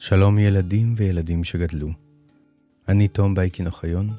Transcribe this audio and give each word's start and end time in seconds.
שלום 0.00 0.38
ילדים 0.38 0.94
וילדים 0.96 1.44
שגדלו. 1.44 1.88
אני 2.88 3.08
תום 3.08 3.34
בייקין 3.34 3.66
אוחיון, 3.66 4.10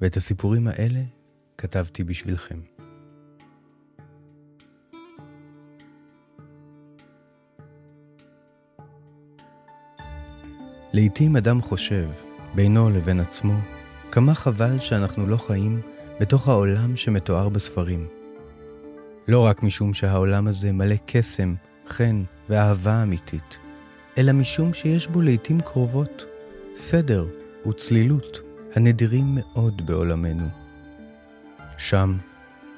ואת 0.00 0.16
הסיפורים 0.16 0.66
האלה 0.66 1.00
כתבתי 1.58 2.04
בשבילכם. 2.04 2.60
לעתים 10.92 11.36
אדם 11.36 11.62
חושב, 11.62 12.08
בינו 12.54 12.90
לבין 12.90 13.20
עצמו, 13.20 13.54
כמה 14.12 14.34
חבל 14.34 14.78
שאנחנו 14.78 15.26
לא 15.26 15.36
חיים 15.36 15.80
בתוך 16.20 16.48
העולם 16.48 16.96
שמתואר 16.96 17.48
בספרים. 17.48 18.06
לא 19.28 19.46
רק 19.46 19.62
משום 19.62 19.94
שהעולם 19.94 20.46
הזה 20.46 20.72
מלא 20.72 20.96
קסם, 21.06 21.54
חן 21.88 22.22
ואהבה 22.48 23.02
אמיתית, 23.02 23.58
אלא 24.18 24.32
משום 24.32 24.74
שיש 24.74 25.06
בו 25.06 25.20
לעתים 25.20 25.60
קרובות 25.60 26.24
סדר 26.74 27.26
וצלילות 27.68 28.40
הנדירים 28.74 29.24
מאוד 29.34 29.86
בעולמנו. 29.86 30.48
שם, 31.78 32.16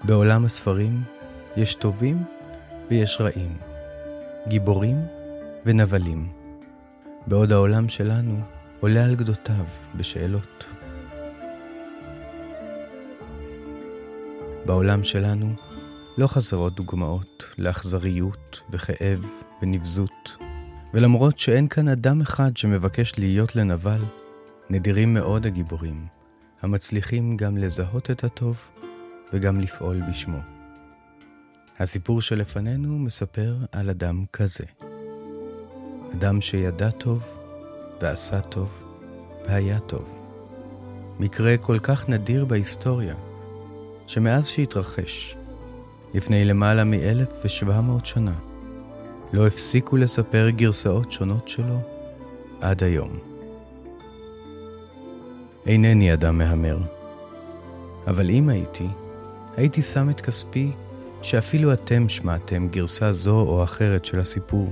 בעולם 0.04 0.44
הספרים, 0.44 1.02
יש 1.56 1.74
טובים 1.74 2.24
ויש 2.90 3.20
רעים, 3.20 3.56
גיבורים 4.48 4.96
ונבלים, 5.66 6.32
בעוד 7.26 7.52
העולם 7.52 7.88
שלנו 7.88 8.40
עולה 8.80 9.04
על 9.04 9.14
גדותיו 9.14 9.64
בשאלות. 9.96 10.64
בעולם 14.66 15.04
שלנו 15.04 15.54
לא 16.18 16.26
חסרות 16.26 16.74
דוגמאות 16.74 17.44
לאכזריות 17.58 18.60
וכאב 18.70 19.26
ונבזות, 19.62 20.19
ולמרות 20.94 21.38
שאין 21.38 21.68
כאן 21.68 21.88
אדם 21.88 22.20
אחד 22.20 22.56
שמבקש 22.56 23.18
להיות 23.18 23.56
לנבל, 23.56 24.00
נדירים 24.70 25.14
מאוד 25.14 25.46
הגיבורים, 25.46 26.06
המצליחים 26.62 27.36
גם 27.36 27.56
לזהות 27.56 28.10
את 28.10 28.24
הטוב 28.24 28.56
וגם 29.32 29.60
לפעול 29.60 30.00
בשמו. 30.08 30.38
הסיפור 31.78 32.22
שלפנינו 32.22 32.98
מספר 32.98 33.56
על 33.72 33.90
אדם 33.90 34.24
כזה. 34.32 34.64
אדם 36.14 36.40
שידע 36.40 36.90
טוב 36.90 37.22
ועשה 38.00 38.40
טוב 38.40 38.68
והיה 39.46 39.80
טוב. 39.80 40.16
מקרה 41.18 41.56
כל 41.56 41.78
כך 41.82 42.08
נדיר 42.08 42.44
בהיסטוריה, 42.44 43.14
שמאז 44.06 44.46
שהתרחש, 44.46 45.36
לפני 46.14 46.44
למעלה 46.44 46.84
מ-1700 46.84 48.04
שנה, 48.04 48.49
לא 49.32 49.46
הפסיקו 49.46 49.96
לספר 49.96 50.50
גרסאות 50.50 51.12
שונות 51.12 51.48
שלו 51.48 51.78
עד 52.60 52.84
היום. 52.84 53.18
אינני 55.66 56.12
אדם 56.12 56.38
מהמר, 56.38 56.78
אבל 58.06 58.30
אם 58.30 58.48
הייתי, 58.48 58.86
הייתי 59.56 59.82
שם 59.82 60.10
את 60.10 60.20
כספי 60.20 60.72
שאפילו 61.22 61.72
אתם 61.72 62.08
שמעתם 62.08 62.68
גרסה 62.68 63.12
זו 63.12 63.40
או 63.40 63.64
אחרת 63.64 64.04
של 64.04 64.18
הסיפור, 64.18 64.70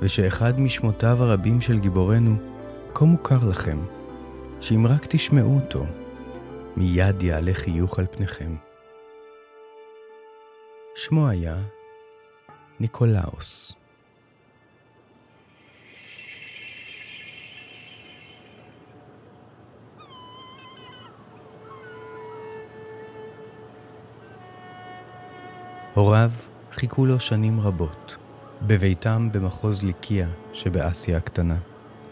ושאחד 0.00 0.60
משמותיו 0.60 1.22
הרבים 1.22 1.60
של 1.60 1.78
גיבורנו 1.78 2.36
כה 2.94 3.04
מוכר 3.04 3.48
לכם, 3.48 3.78
שאם 4.60 4.86
רק 4.86 5.06
תשמעו 5.08 5.54
אותו, 5.54 5.84
מיד 6.76 7.22
יעלה 7.22 7.54
חיוך 7.54 7.98
על 7.98 8.06
פניכם. 8.10 8.54
שמו 10.94 11.28
היה 11.28 11.56
ניקולאוס. 12.80 13.74
הוריו 25.94 26.30
חיכו 26.72 27.06
לו 27.06 27.20
שנים 27.20 27.60
רבות, 27.60 28.16
בביתם 28.62 29.28
במחוז 29.32 29.82
ליקיה 29.82 30.28
שבאסיה 30.52 31.16
הקטנה, 31.16 31.56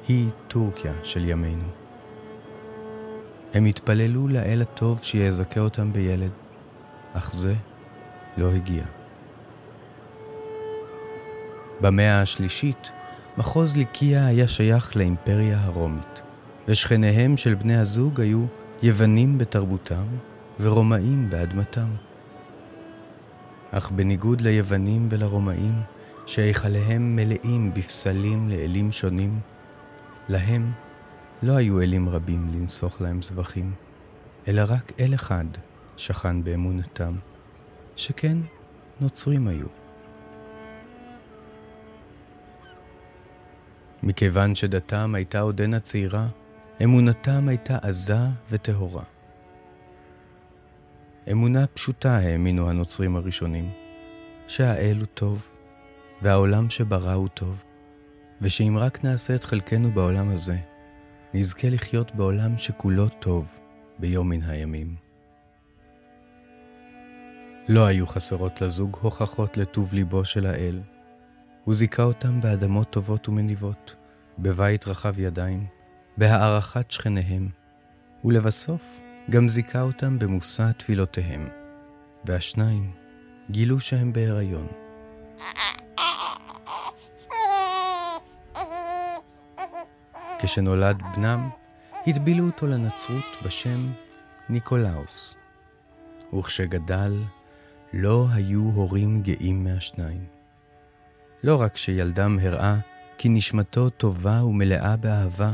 היא 0.08 0.30
טורקיה 0.48 0.92
של 1.04 1.28
ימינו. 1.28 1.68
הם 3.54 3.64
התפללו 3.64 4.28
לאל 4.28 4.62
הטוב 4.62 5.02
שיזכה 5.02 5.60
אותם 5.60 5.92
בילד, 5.92 6.30
אך 7.14 7.32
זה 7.32 7.54
לא 8.36 8.52
הגיע. 8.52 8.84
במאה 11.80 12.22
השלישית, 12.22 12.92
מחוז 13.38 13.76
ליקיה 13.76 14.26
היה 14.26 14.48
שייך 14.48 14.96
לאימפריה 14.96 15.60
הרומית, 15.60 16.22
ושכניהם 16.68 17.36
של 17.36 17.54
בני 17.54 17.76
הזוג 17.76 18.20
היו 18.20 18.44
יוונים 18.82 19.38
בתרבותם 19.38 20.06
ורומאים 20.60 21.30
באדמתם. 21.30 21.88
אך 23.70 23.90
בניגוד 23.90 24.40
ליוונים 24.40 25.08
ולרומאים, 25.10 25.82
שהיכליהם 26.26 27.16
מלאים 27.16 27.74
בפסלים 27.74 28.48
לאלים 28.48 28.92
שונים, 28.92 29.40
להם 30.28 30.72
לא 31.42 31.52
היו 31.52 31.80
אלים 31.80 32.08
רבים 32.08 32.50
לנסוך 32.54 33.00
להם 33.00 33.22
זבחים, 33.22 33.72
אלא 34.48 34.62
רק 34.68 34.92
אל 35.00 35.14
אחד 35.14 35.44
שכן 35.96 36.44
באמונתם, 36.44 37.14
שכן 37.96 38.38
נוצרים 39.00 39.48
היו. 39.48 39.85
מכיוון 44.06 44.54
שדתם 44.54 45.14
הייתה 45.14 45.40
עודנה 45.40 45.80
צעירה, 45.80 46.28
אמונתם 46.84 47.48
הייתה 47.48 47.78
עזה 47.82 48.18
וטהורה. 48.50 49.02
אמונה 51.32 51.66
פשוטה 51.66 52.16
האמינו 52.16 52.70
הנוצרים 52.70 53.16
הראשונים, 53.16 53.70
שהאל 54.48 54.96
הוא 54.98 55.06
טוב, 55.06 55.42
והעולם 56.22 56.70
שברא 56.70 57.12
הוא 57.12 57.28
טוב, 57.28 57.64
ושאם 58.40 58.76
רק 58.78 59.04
נעשה 59.04 59.34
את 59.34 59.44
חלקנו 59.44 59.90
בעולם 59.90 60.30
הזה, 60.30 60.56
נזכה 61.34 61.70
לחיות 61.70 62.14
בעולם 62.14 62.58
שכולו 62.58 63.08
טוב 63.08 63.46
ביום 63.98 64.28
מן 64.28 64.42
הימים. 64.42 64.94
לא 67.68 67.86
היו 67.86 68.06
חסרות 68.06 68.60
לזוג 68.60 68.96
הוכחות 69.00 69.56
לטוב 69.56 69.94
ליבו 69.94 70.24
של 70.24 70.46
האל. 70.46 70.80
הוא 71.64 71.74
זיכה 71.74 72.02
אותם 72.02 72.40
באדמות 72.40 72.90
טובות 72.90 73.28
ומניבות, 73.28 73.95
בבית 74.38 74.88
רחב 74.88 75.18
ידיים, 75.18 75.66
בהערכת 76.16 76.90
שכניהם, 76.90 77.48
ולבסוף 78.24 78.82
גם 79.30 79.48
זיכה 79.48 79.82
אותם 79.82 80.18
במושא 80.18 80.72
תפילותיהם, 80.72 81.48
והשניים 82.24 82.92
גילו 83.50 83.80
שהם 83.80 84.12
בהיריון. 84.12 84.66
כשנולד 90.38 91.02
בנם, 91.16 91.50
הטבילו 92.06 92.46
אותו 92.46 92.66
לנצרות 92.66 93.24
בשם 93.44 93.92
ניקולאוס. 94.48 95.36
וכשגדל, 96.38 97.12
לא 97.92 98.26
היו 98.34 98.60
הורים 98.60 99.22
גאים 99.22 99.64
מהשניים. 99.64 100.24
לא 101.42 101.60
רק 101.60 101.76
שילדם 101.76 102.38
הראה 102.42 102.78
כי 103.18 103.28
נשמתו 103.28 103.90
טובה 103.90 104.44
ומלאה 104.44 104.96
באהבה, 104.96 105.52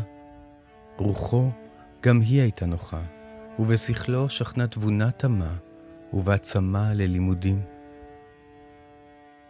רוחו 0.97 1.51
גם 2.03 2.21
היא 2.21 2.41
הייתה 2.41 2.67
נוחה, 2.67 3.03
ובשכלו 3.59 4.29
שכנה 4.29 4.67
תבונה 4.67 5.11
תמה, 5.11 5.55
ובה 6.13 6.39
צמא 6.39 6.93
ללימודים. 6.93 7.63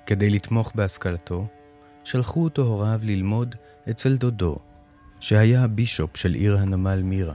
כדי 0.07 0.31
לתמוך 0.31 0.73
בהשכלתו, 0.75 1.47
שלחו 2.05 2.45
אותו 2.45 2.63
הוריו 2.63 3.01
ללמוד 3.03 3.55
אצל 3.91 4.17
דודו, 4.17 4.57
שהיה 5.21 5.65
הבישופ 5.65 6.17
של 6.17 6.35
עיר 6.35 6.59
הנמל 6.59 7.03
מירה. 7.03 7.35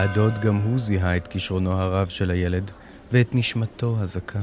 הדוד 0.00 0.38
גם 0.38 0.56
הוא 0.56 0.78
זיהה 0.78 1.16
את 1.16 1.28
כישרונו 1.28 1.72
הרב 1.72 2.08
של 2.08 2.30
הילד 2.30 2.70
ואת 3.12 3.34
נשמתו 3.34 3.96
הזכה, 4.00 4.40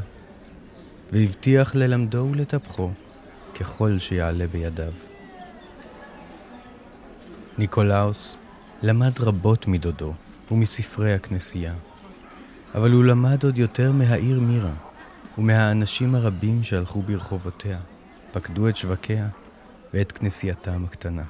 והבטיח 1.12 1.75
ללמדו 1.75 2.27
ולטפחו 2.31 2.92
ככל 3.59 4.00
שיעלה 4.00 4.48
בידיו. 4.48 4.94
ניקולאוס 7.57 8.38
למד 8.83 9.19
רבות 9.19 9.68
מדודו 9.68 10.13
ומספרי 10.51 11.13
הכנסייה, 11.13 11.74
אבל 12.75 12.92
הוא 12.92 13.04
למד 13.04 13.44
עוד 13.44 13.57
יותר 13.57 13.92
מהעיר 13.92 14.39
מירה 14.39 14.74
ומהאנשים 15.38 16.15
הרבים 16.15 16.63
שהלכו 16.63 17.01
ברחובותיה, 17.01 17.80
פקדו 18.31 18.69
את 18.69 18.77
שווקיה 18.77 19.27
ואת 19.94 20.12
כנסייתם 20.12 20.86
הקטנה. 20.86 21.24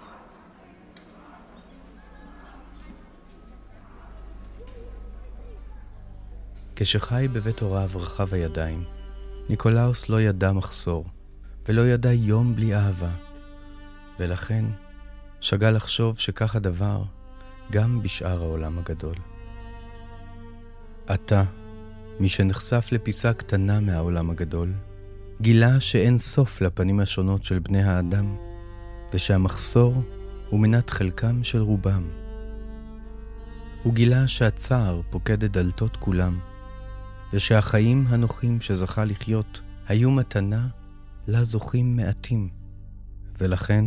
כשחי 6.79 7.27
בבית 7.33 7.59
הוריו 7.59 7.89
רחב 7.95 8.33
הידיים, 8.33 8.83
ניקולאוס 9.49 10.09
לא 10.09 10.21
ידע 10.21 10.51
מחסור, 10.51 11.05
ולא 11.67 11.81
ידע 11.87 12.13
יום 12.13 12.55
בלי 12.55 12.75
אהבה, 12.75 13.09
ולכן 14.19 14.65
שגה 15.41 15.71
לחשוב 15.71 16.19
שכך 16.19 16.55
הדבר 16.55 17.03
גם 17.71 18.03
בשאר 18.03 18.41
העולם 18.41 18.79
הגדול. 18.79 19.15
עתה, 21.07 21.43
מי 22.19 22.29
שנחשף 22.29 22.89
לפיסה 22.91 23.33
קטנה 23.33 23.79
מהעולם 23.79 24.29
הגדול, 24.29 24.73
גילה 25.41 25.79
שאין 25.79 26.17
סוף 26.17 26.61
לפנים 26.61 26.99
השונות 26.99 27.43
של 27.43 27.59
בני 27.59 27.83
האדם, 27.83 28.35
ושהמחסור 29.13 30.03
הוא 30.49 30.59
מנת 30.59 30.89
חלקם 30.89 31.43
של 31.43 31.61
רובם. 31.61 32.03
הוא 33.83 33.93
גילה 33.93 34.27
שהצער 34.27 35.01
פוקד 35.09 35.43
את 35.43 35.51
דלתות 35.51 35.97
כולם, 35.97 36.39
ושהחיים 37.33 38.05
הנוחים 38.07 38.61
שזכה 38.61 39.05
לחיות 39.05 39.61
היו 39.87 40.11
מתנה 40.11 40.67
לה 41.27 41.43
זוכים 41.43 41.95
מעטים, 41.95 42.49
ולכן 43.37 43.85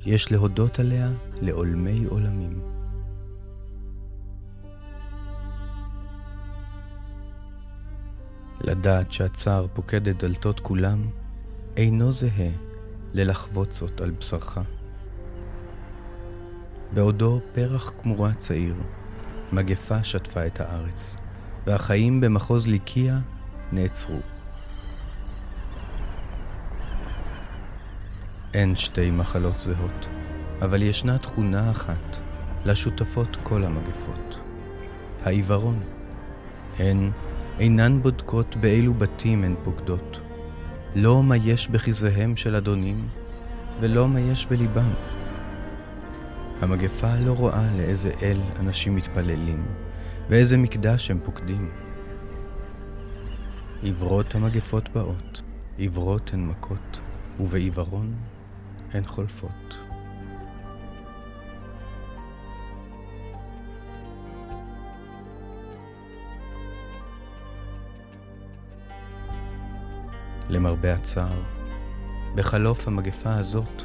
יש 0.00 0.32
להודות 0.32 0.78
עליה 0.78 1.10
לעולמי 1.40 2.04
עולמים. 2.04 2.60
לדעת 8.60 9.12
שהצער 9.12 9.66
פוקד 9.72 10.08
את 10.08 10.24
דלתות 10.24 10.60
כולם, 10.60 11.10
אינו 11.76 12.12
זהה 12.12 12.50
ללחוות 13.14 13.72
זאת 13.72 14.00
על 14.00 14.10
בשרך. 14.10 14.58
בעודו 16.94 17.40
פרח 17.52 17.92
כמורה 18.02 18.34
צעיר, 18.34 18.74
מגפה 19.52 20.02
שטפה 20.04 20.46
את 20.46 20.60
הארץ, 20.60 21.16
והחיים 21.66 22.20
במחוז 22.20 22.66
ליקיה 22.66 23.18
נעצרו. 23.72 24.20
אין 28.54 28.76
שתי 28.76 29.10
מחלות 29.10 29.58
זהות, 29.58 30.08
אבל 30.62 30.82
ישנה 30.82 31.18
תכונה 31.18 31.70
אחת 31.70 32.16
לשותפות 32.64 33.36
כל 33.42 33.64
המגפות, 33.64 34.40
העיוורון. 35.24 35.80
הן 36.78 37.10
אינן 37.58 38.02
בודקות 38.02 38.56
באילו 38.56 38.94
בתים 38.94 39.44
הן 39.44 39.54
פוקדות, 39.64 40.20
לא 40.96 41.22
מה 41.22 41.36
יש 41.36 41.68
בכיסיהם 41.68 42.36
של 42.36 42.56
אדונים, 42.56 43.08
ולא 43.80 44.08
מה 44.08 44.20
יש 44.20 44.46
בליבם. 44.46 44.92
המגפה 46.60 47.14
לא 47.16 47.32
רואה 47.32 47.70
לאיזה 47.76 48.10
אל 48.22 48.40
אנשים 48.58 48.96
מתפללים, 48.96 49.64
ואיזה 50.28 50.56
מקדש 50.58 51.10
הם 51.10 51.18
פוקדים. 51.24 51.70
עברות 53.82 54.34
המגפות 54.34 54.88
באות, 54.88 55.42
עברות 55.78 56.32
הן 56.32 56.46
מכות, 56.46 57.00
ובעיוורון 57.40 58.14
הן 58.92 59.04
חולפות. 59.04 59.78
למרבה 70.50 70.94
הצער, 70.94 71.42
בחלוף 72.34 72.88
המגפה 72.88 73.34
הזאת, 73.34 73.82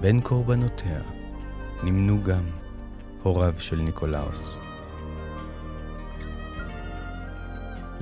בין 0.00 0.20
קורבנותיה, 0.20 1.00
נמנו 1.82 2.22
גם 2.22 2.44
הוריו 3.22 3.54
של 3.58 3.76
ניקולאוס. 3.76 4.71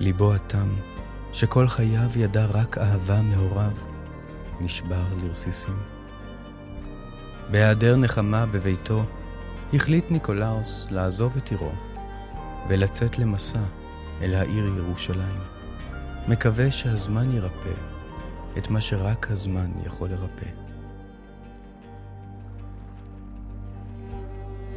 ליבו 0.00 0.35
התם, 0.35 0.69
שכל 1.32 1.69
חייו 1.69 2.11
ידע 2.17 2.47
רק 2.47 2.79
אהבה 2.79 3.23
מהוריו, 3.23 3.70
נשבר 4.61 5.05
לרסיסים. 5.23 5.76
בהיעדר 7.50 7.97
נחמה 7.97 8.47
בביתו, 8.47 9.05
החליט 9.73 10.11
ניקולאוס 10.11 10.87
לעזוב 10.91 11.37
את 11.37 11.50
עירו 11.50 11.73
ולצאת 12.69 13.19
למסע 13.19 13.61
אל 14.23 14.35
העיר 14.35 14.67
ירושלים. 14.76 15.41
מקווה 16.29 16.73
שהזמן 16.73 17.31
ירפא 17.31 17.75
את 18.58 18.70
מה 18.70 18.81
שרק 18.81 19.31
הזמן 19.31 19.70
יכול 19.87 20.08
לרפא. 20.08 20.50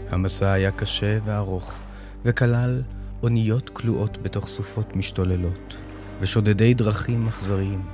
המסע 0.10 0.52
היה 0.52 0.72
קשה 0.72 1.18
וארוך, 1.26 1.74
וכלל 2.24 2.82
אוניות 3.24 3.70
כלואות 3.70 4.18
בתוך 4.22 4.48
סופות 4.48 4.96
משתוללות, 4.96 5.76
ושודדי 6.20 6.74
דרכים 6.74 7.28
אכזריים. 7.28 7.86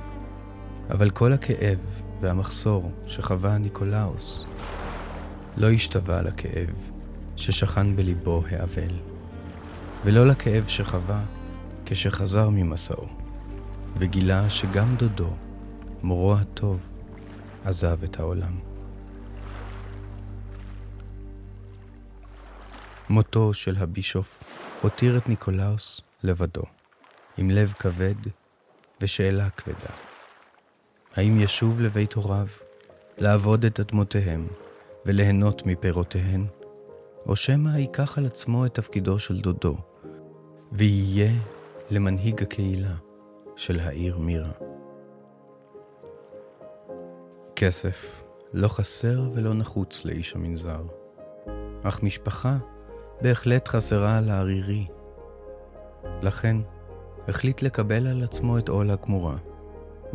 אבל 0.90 1.10
כל 1.10 1.32
הכאב 1.32 1.78
והמחסור 2.20 2.92
שחווה 3.06 3.58
ניקולאוס 3.58 4.44
לא 5.56 5.70
השתווה 5.70 6.22
לכאב 6.22 6.74
ששכן 7.36 7.96
בליבו 7.96 8.42
האבל, 8.50 8.92
ולא 10.04 10.26
לכאב 10.26 10.66
שחווה 10.66 11.22
כשחזר 11.86 12.48
ממסעו, 12.48 13.06
וגילה 13.98 14.50
שגם 14.50 14.96
דודו, 14.96 15.30
מורו 16.02 16.34
הטוב, 16.34 16.80
עזב 17.64 18.04
את 18.04 18.20
העולם. 18.20 18.58
מותו 23.08 23.54
של 23.54 23.76
הבישוף 23.76 24.59
הותיר 24.82 25.16
את 25.16 25.28
ניקולאוס 25.28 26.00
לבדו, 26.22 26.62
עם 27.36 27.50
לב 27.50 27.74
כבד 27.78 28.14
ושאלה 29.00 29.50
כבדה. 29.50 29.94
האם 31.16 31.40
ישוב 31.40 31.80
לבית 31.80 32.12
הוריו, 32.12 32.46
לעבוד 33.18 33.64
את 33.64 33.80
אדמותיהם 33.80 34.46
וליהנות 35.06 35.66
מפירותיהן, 35.66 36.46
או 37.26 37.36
שמא 37.36 37.78
ייקח 37.78 38.18
על 38.18 38.26
עצמו 38.26 38.66
את 38.66 38.74
תפקידו 38.74 39.18
של 39.18 39.40
דודו, 39.40 39.76
ויהיה 40.72 41.32
למנהיג 41.90 42.42
הקהילה 42.42 42.94
של 43.56 43.80
העיר 43.80 44.18
מירה. 44.18 44.52
כסף 47.56 48.22
לא 48.52 48.68
חסר 48.68 49.30
ולא 49.34 49.54
נחוץ 49.54 50.04
לאיש 50.04 50.34
המנזר, 50.34 50.82
אך 51.82 52.02
משפחה 52.02 52.58
בהחלט 53.22 53.68
חסרה 53.68 54.20
לערירי. 54.20 54.86
לכן 56.22 56.56
החליט 57.28 57.62
לקבל 57.62 58.06
על 58.06 58.22
עצמו 58.22 58.58
את 58.58 58.68
עול 58.68 58.90
הכמורה, 58.90 59.36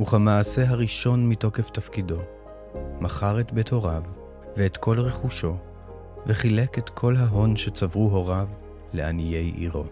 וכמעשה 0.01 0.69
הראשון 0.69 1.29
מתוקף 1.29 1.69
תפקידו, 1.69 2.19
מכר 3.01 3.39
את 3.39 3.51
בית 3.51 3.69
הוריו 3.69 4.03
ואת 4.57 4.77
כל 4.77 4.99
רכושו, 4.99 5.57
וחילק 6.25 6.77
את 6.77 6.89
כל 6.89 7.15
ההון 7.15 7.55
שצברו 7.55 8.09
הוריו 8.09 8.47
לעניי 8.93 9.35
עירו. 9.35 9.83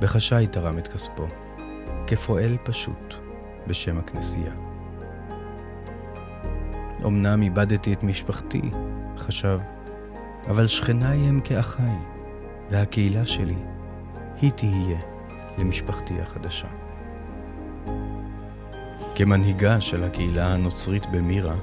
בחשאי 0.00 0.46
תרם 0.46 0.78
את 0.78 0.88
כספו, 0.88 1.26
כפועל 2.06 2.56
פשוט 2.64 3.14
בשם 3.66 3.98
הכנסייה. 3.98 4.52
אמנם 7.04 7.42
איבדתי 7.42 7.92
את 7.92 8.02
משפחתי, 8.02 8.70
חשב, 9.16 9.58
אבל 10.48 10.66
שכניי 10.66 11.18
הם 11.18 11.40
כאחיי, 11.44 11.98
והקהילה 12.70 13.26
שלי, 13.26 13.56
היא 14.40 14.50
תהיה 14.50 14.98
למשפחתי 15.58 16.14
החדשה. 16.20 16.68
כמנהיגה 19.14 19.80
של 19.80 20.04
הקהילה 20.04 20.52
הנוצרית 20.52 21.06
במירה, 21.06 21.54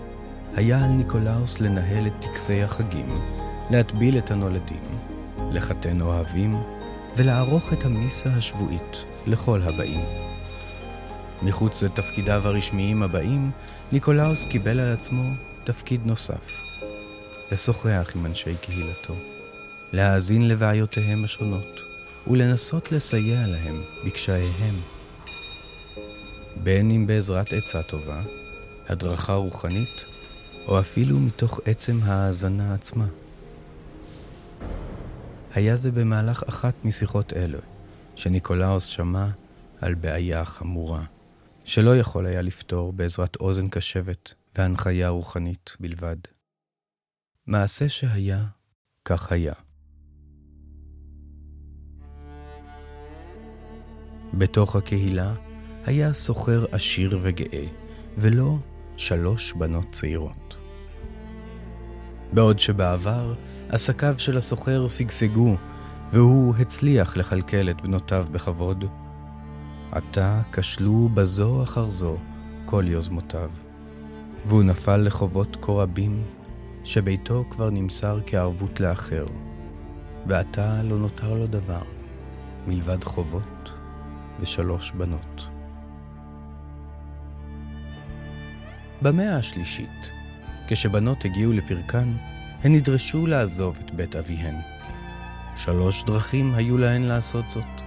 היה 0.55 0.85
על 0.85 0.89
ניקולאוס 0.91 1.59
לנהל 1.59 2.07
את 2.07 2.13
טקסי 2.21 2.63
החגים, 2.63 3.21
להטביל 3.69 4.17
את 4.17 4.31
הנולדים, 4.31 4.83
לחתן 5.51 6.01
אוהבים 6.01 6.55
ולערוך 7.17 7.73
את 7.73 7.85
המיסה 7.85 8.29
השבועית 8.29 9.05
לכל 9.27 9.61
הבאים. 9.61 10.01
מחוץ 11.41 11.83
לתפקידיו 11.83 12.41
הרשמיים 12.47 13.03
הבאים, 13.03 13.51
ניקולאוס 13.91 14.45
קיבל 14.45 14.79
על 14.79 14.93
עצמו 14.93 15.23
תפקיד 15.63 16.01
נוסף, 16.05 16.70
לשוחח 17.51 18.11
עם 18.15 18.25
אנשי 18.25 18.55
קהילתו, 18.61 19.15
להאזין 19.91 20.47
לבעיותיהם 20.47 21.23
השונות 21.23 21.81
ולנסות 22.27 22.91
לסייע 22.91 23.47
להם 23.47 23.83
בקשייהם. 24.05 24.81
בין 26.63 26.91
אם 26.91 27.07
בעזרת 27.07 27.53
עצה 27.53 27.83
טובה, 27.83 28.21
הדרכה 28.87 29.33
רוחנית, 29.33 30.05
או 30.67 30.79
אפילו 30.79 31.19
מתוך 31.19 31.59
עצם 31.65 31.99
ההאזנה 32.03 32.73
עצמה. 32.73 33.07
היה 35.53 35.77
זה 35.77 35.91
במהלך 35.91 36.43
אחת 36.49 36.85
משיחות 36.85 37.33
אלו, 37.33 37.59
שניקולאוס 38.15 38.85
שמע 38.85 39.27
על 39.81 39.93
בעיה 39.93 40.45
חמורה, 40.45 41.03
שלא 41.63 41.97
יכול 41.97 42.25
היה 42.25 42.41
לפתור 42.41 42.93
בעזרת 42.93 43.35
אוזן 43.35 43.69
קשבת 43.69 44.33
והנחיה 44.55 45.09
רוחנית 45.09 45.75
בלבד. 45.79 46.17
מעשה 47.47 47.89
שהיה, 47.89 48.45
כך 49.05 49.31
היה. 49.31 49.53
בתוך 54.33 54.75
הקהילה 54.75 55.33
היה 55.85 56.13
סוחר 56.13 56.65
עשיר 56.71 57.19
וגאה, 57.21 57.65
ולא 58.17 58.57
שלוש 58.97 59.53
בנות 59.53 59.91
צעירות. 59.91 60.57
בעוד 62.33 62.59
שבעבר 62.59 63.33
עסקיו 63.69 64.15
של 64.17 64.37
הסוחר 64.37 64.87
שגשגו, 64.87 65.55
והוא 66.11 66.55
הצליח 66.55 67.17
לכלכל 67.17 67.69
את 67.69 67.81
בנותיו 67.81 68.25
בכבוד, 68.31 68.85
עתה 69.91 70.41
כשלו 70.51 71.09
בזו 71.13 71.63
אחר 71.63 71.89
זו 71.89 72.17
כל 72.65 72.83
יוזמותיו, 72.87 73.51
והוא 74.45 74.63
נפל 74.63 74.97
לחובות 74.97 75.57
כה 75.61 75.71
רבים, 75.71 76.23
שביתו 76.83 77.45
כבר 77.49 77.69
נמסר 77.69 78.19
כערבות 78.25 78.79
לאחר, 78.79 79.25
ועתה 80.27 80.83
לא 80.83 80.97
נותר 80.97 81.33
לו 81.33 81.47
דבר, 81.47 81.83
מלבד 82.67 83.03
חובות 83.03 83.71
ושלוש 84.39 84.91
בנות. 84.91 85.47
במאה 89.01 89.37
השלישית, 89.37 90.11
כשבנות 90.67 91.25
הגיעו 91.25 91.53
לפרקן, 91.53 92.13
הן 92.63 92.75
נדרשו 92.75 93.27
לעזוב 93.27 93.77
את 93.85 93.91
בית 93.91 94.15
אביהן. 94.15 94.55
שלוש 95.57 96.03
דרכים 96.03 96.53
היו 96.53 96.77
להן 96.77 97.03
לעשות 97.03 97.49
זאת. 97.49 97.81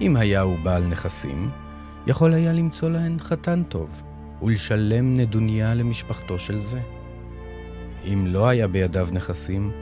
אם 0.00 0.16
היה 0.16 0.40
הוא 0.40 0.58
בעל 0.62 0.86
נכסים, 0.86 1.50
יכול 2.06 2.34
היה 2.34 2.52
למצוא 2.52 2.90
להן 2.90 3.18
חתן 3.18 3.62
טוב, 3.68 4.02
ולשלם 4.42 5.16
נדוניה 5.16 5.74
למשפחתו 5.74 6.38
של 6.38 6.60
זה. 6.60 6.80
אם 8.12 8.26
לא 8.26 8.48
היה 8.48 8.68
בידיו 8.68 9.08
נכסים, 9.12 9.72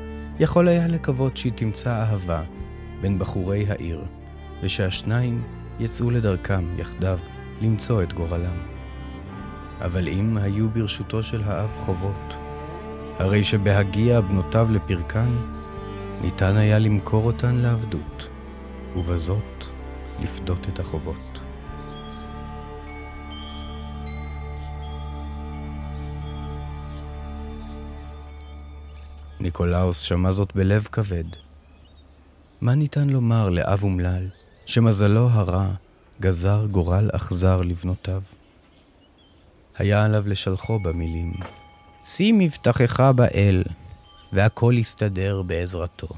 יכול 0.41 0.69
היה 0.69 0.88
לקוות 0.88 1.37
שהיא 1.37 1.52
תמצא 1.55 1.91
אהבה 1.91 2.43
בין 3.00 3.19
בחורי 3.19 3.67
העיר, 3.69 4.05
ושהשניים 4.62 5.43
יצאו 5.81 6.11
לדרכם 6.11 6.64
יחדיו 6.79 7.19
למצוא 7.61 8.02
את 8.02 8.12
גורלם. 8.12 8.57
אבל 9.81 10.09
אם 10.09 10.37
היו 10.37 10.71
ברשותו 10.71 11.23
של 11.23 11.43
האב 11.45 11.71
חובות, 11.79 12.37
הרי 13.19 13.45
שבהגיע 13.45 14.21
בנותיו 14.21 14.69
לפרקן, 14.71 15.37
ניתן 16.23 16.57
היה 16.57 16.79
למכור 16.79 17.25
אותן 17.26 17.57
לעבדות, 17.57 18.29
ובזאת 18.97 19.64
לפדות 20.23 20.67
את 20.69 20.81
החובות. 20.81 21.32
ניקולאוס 29.43 30.01
שמע 30.01 30.31
זאת 30.31 30.55
בלב 30.55 30.89
כבד. 30.93 31.25
מה 32.61 32.75
ניתן 32.75 33.09
לומר 33.11 33.51
לאב 33.51 33.83
אומלל 33.83 34.29
שמזלו 34.67 35.29
הרע 35.29 35.69
גזר 36.21 36.67
גורל 36.71 37.11
אכזר 37.13 37.61
לבנותיו? 37.61 38.23
היה 39.79 40.05
עליו 40.05 40.29
לשלחו 40.29 40.79
במילים, 40.83 41.33
שים 42.03 42.39
מבטחך 42.39 43.01
באל, 43.17 43.65
והכל 44.33 44.75
יסתדר 44.79 45.43
בעזרתו. 45.43 46.09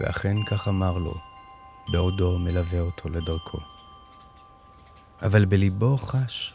ואכן 0.00 0.36
כך 0.44 0.68
אמר 0.68 0.98
לו, 0.98 1.14
בעודו 1.92 2.38
מלווה 2.38 2.80
אותו 2.80 3.08
לדרכו. 3.08 3.58
אבל 5.22 5.44
בליבו 5.44 5.96
חש 5.96 6.54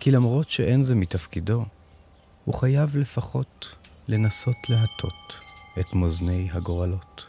כי 0.00 0.10
למרות 0.10 0.50
שאין 0.50 0.82
זה 0.82 0.94
מתפקידו, 0.94 1.64
הוא 2.44 2.54
חייב 2.54 2.96
לפחות 2.96 3.76
לנסות 4.08 4.56
להטות 4.68 5.38
את 5.80 5.94
מאזני 5.94 6.48
הגורלות. 6.52 7.26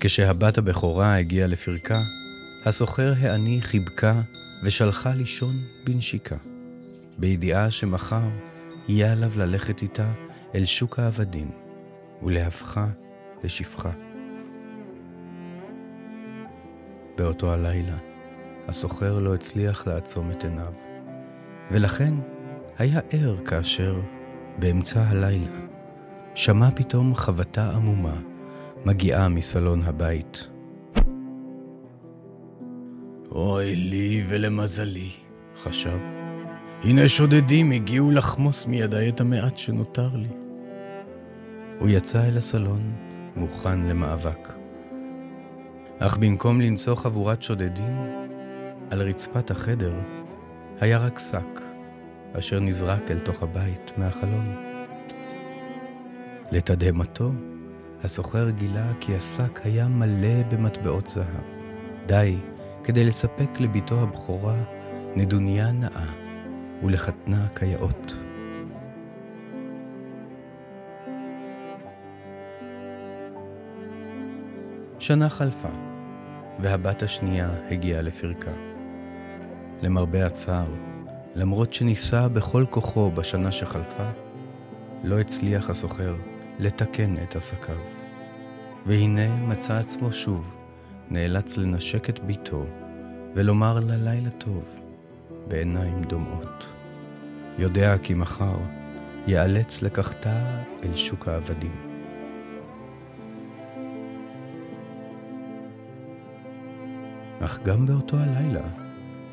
כשהבת 0.00 0.58
הבכורה 0.58 1.16
הגיעה 1.16 1.46
לפרקה, 1.46 2.02
הסוחר 2.64 3.12
העני 3.20 3.62
חיבקה 3.62 4.20
ושלחה 4.64 5.14
לישון 5.14 5.64
בנשיקה, 5.84 6.36
בידיעה 7.18 7.70
שמחר 7.70 8.28
יהיה 8.88 9.12
עליו 9.12 9.38
ללכת 9.38 9.82
איתה 9.82 10.12
אל 10.54 10.64
שוק 10.64 10.98
העבדים, 10.98 11.50
ולהפכה 12.22 12.86
לשפחה. 13.44 13.90
באותו 17.16 17.52
הלילה, 17.52 17.96
הסוחר 18.68 19.18
לא 19.18 19.34
הצליח 19.34 19.86
לעצום 19.86 20.30
את 20.30 20.44
עיניו, 20.44 20.93
ולכן 21.70 22.14
היה 22.78 23.00
ער 23.10 23.36
כאשר, 23.36 24.00
באמצע 24.58 25.02
הלילה, 25.02 25.60
שמע 26.34 26.70
פתאום 26.70 27.14
חבטה 27.14 27.70
עמומה 27.70 28.16
מגיעה 28.84 29.28
מסלון 29.28 29.82
הבית. 29.82 30.48
אוי 33.30 33.76
לי 33.76 34.24
ולמזלי, 34.28 35.10
חשב. 35.62 35.98
הנה 36.82 37.08
שודדים 37.08 37.70
הגיעו 37.70 38.10
לחמוס 38.10 38.66
מידי 38.66 39.08
את 39.08 39.20
המעט 39.20 39.56
שנותר 39.56 40.16
לי. 40.16 40.28
הוא 41.78 41.88
יצא 41.88 42.28
אל 42.28 42.38
הסלון, 42.38 42.92
מוכן 43.36 43.80
למאבק. 43.80 44.52
אך 45.98 46.16
במקום 46.16 46.60
למצוא 46.60 46.94
חבורת 46.94 47.42
שודדים, 47.42 47.96
על 48.90 49.02
רצפת 49.02 49.50
החדר 49.50 49.94
היה 50.80 50.98
רק 50.98 51.18
שק, 51.18 51.60
אשר 52.38 52.60
נזרק 52.60 53.10
אל 53.10 53.18
תוך 53.20 53.42
הבית 53.42 53.92
מהחלון. 53.96 54.54
לתדהמתו, 56.50 57.32
הסוחר 58.02 58.50
גילה 58.50 58.92
כי 59.00 59.16
השק 59.16 59.60
היה 59.64 59.88
מלא 59.88 60.42
במטבעות 60.50 61.08
זהב. 61.08 61.44
די 62.06 62.36
כדי 62.84 63.04
לספק 63.04 63.60
לביתו 63.60 64.00
הבכורה 64.00 64.56
נדוניה 65.16 65.72
נאה 65.72 66.06
ולחתנה 66.82 67.48
כיאות. 67.48 68.16
שנה 74.98 75.28
חלפה, 75.28 75.68
והבת 76.58 77.02
השנייה 77.02 77.50
הגיעה 77.70 78.02
לפרקה. 78.02 78.73
למרבה 79.82 80.26
הצער, 80.26 80.66
למרות 81.34 81.72
שניסה 81.72 82.28
בכל 82.28 82.64
כוחו 82.70 83.10
בשנה 83.10 83.52
שחלפה, 83.52 84.10
לא 85.04 85.20
הצליח 85.20 85.70
הסוחר 85.70 86.14
לתקן 86.58 87.14
את 87.22 87.36
עסקיו. 87.36 87.78
והנה 88.86 89.36
מצא 89.36 89.78
עצמו 89.78 90.12
שוב 90.12 90.54
נאלץ 91.10 91.56
לנשק 91.56 92.10
את 92.10 92.24
ביתו 92.24 92.64
ולומר 93.34 93.80
לה 93.80 93.96
לילה 93.96 94.30
טוב 94.30 94.64
בעיניים 95.48 96.02
דומעות. 96.02 96.64
יודע 97.58 97.98
כי 97.98 98.14
מחר 98.14 98.56
ייאלץ 99.26 99.82
לקחתה 99.82 100.62
אל 100.84 100.94
שוק 100.96 101.28
העבדים. 101.28 101.94
אך 107.40 107.62
גם 107.62 107.86
באותו 107.86 108.16
הלילה 108.16 108.83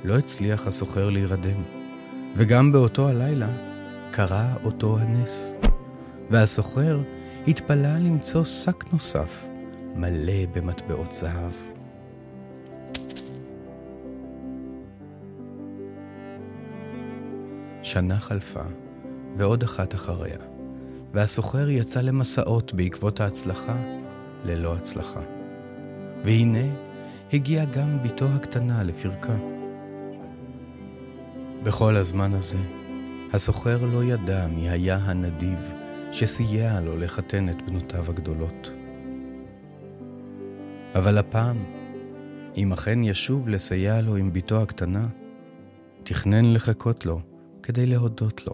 לא 0.03 0.17
הצליח 0.17 0.67
הסוחר 0.67 1.09
להירדם, 1.09 1.63
וגם 2.35 2.71
באותו 2.71 3.09
הלילה 3.09 3.49
קרה 4.11 4.53
אותו 4.63 4.99
הנס, 4.99 5.57
והסוחר 6.29 6.99
התפלא 7.47 7.97
למצוא 7.97 8.43
שק 8.43 8.83
נוסף 8.93 9.45
מלא 9.95 10.45
במטבעות 10.53 11.13
זהב. 11.13 11.51
שנה 17.83 18.19
חלפה, 18.19 18.63
ועוד 19.37 19.63
אחת 19.63 19.95
אחריה, 19.95 20.37
והסוחר 21.13 21.69
יצא 21.69 22.01
למסעות 22.01 22.73
בעקבות 22.73 23.19
ההצלחה 23.19 23.75
ללא 24.45 24.75
הצלחה. 24.75 25.21
והנה, 26.23 26.73
הגיעה 27.33 27.65
גם 27.65 28.03
בתו 28.03 28.25
הקטנה 28.25 28.83
לפרקה. 28.83 29.35
בכל 31.63 31.95
הזמן 31.95 32.33
הזה, 32.33 32.57
הסוחר 33.33 33.85
לא 33.85 34.03
ידע 34.03 34.47
מי 34.47 34.69
היה 34.69 34.97
הנדיב 34.97 35.73
שסייע 36.11 36.79
לו 36.81 36.97
לחתן 36.97 37.49
את 37.49 37.61
בנותיו 37.61 38.09
הגדולות. 38.09 38.71
אבל 40.95 41.17
הפעם, 41.17 41.63
אם 42.57 42.73
אכן 42.73 43.03
ישוב 43.03 43.49
לסייע 43.49 44.01
לו 44.01 44.15
עם 44.15 44.33
בתו 44.33 44.61
הקטנה, 44.61 45.07
תכנן 46.03 46.53
לחכות 46.53 47.05
לו 47.05 47.21
כדי 47.63 47.85
להודות 47.85 48.47
לו 48.47 48.53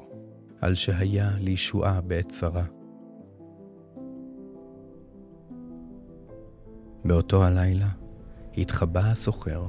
על 0.61 0.75
שהיה 0.75 1.31
לישועה 1.39 2.01
בעת 2.01 2.29
צרה. 2.29 2.63
באותו 7.05 7.43
הלילה 7.43 7.89
התחבא 8.57 8.99
הסוחר 8.99 9.65